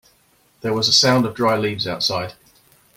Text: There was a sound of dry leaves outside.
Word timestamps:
There 0.61 0.73
was 0.73 0.87
a 0.87 0.93
sound 0.93 1.27
of 1.27 1.35
dry 1.35 1.55
leaves 1.55 1.85
outside. 1.87 2.33